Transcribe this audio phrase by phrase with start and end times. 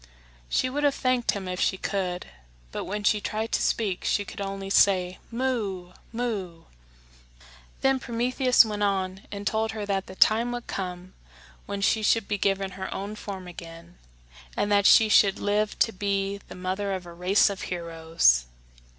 [0.49, 2.25] She would have thanked him if she could;
[2.71, 5.91] but when she tried to speak she could only say, "Moo!
[6.11, 6.63] moo!"
[7.81, 11.13] Then Prometheus went on and told her that the time would come
[11.67, 13.99] when she should be given her own form again,
[14.57, 18.45] and that she should live to be the mother of a race of heroes.